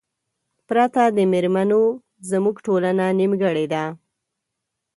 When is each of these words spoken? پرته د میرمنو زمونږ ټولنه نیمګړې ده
پرته 0.67 1.03
د 1.17 1.19
میرمنو 1.31 1.81
زمونږ 2.29 2.55
ټولنه 2.65 3.05
نیمګړې 3.19 3.65
ده 3.73 3.83